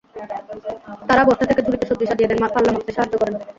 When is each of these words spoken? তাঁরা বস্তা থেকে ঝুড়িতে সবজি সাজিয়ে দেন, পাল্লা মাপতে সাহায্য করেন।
তাঁরা 1.07 1.23
বস্তা 1.27 1.45
থেকে 1.49 1.61
ঝুড়িতে 1.65 1.85
সবজি 1.89 2.05
সাজিয়ে 2.09 2.29
দেন, 2.29 2.39
পাল্লা 2.53 2.71
মাপতে 2.73 2.91
সাহায্য 2.95 3.15
করেন। 3.21 3.35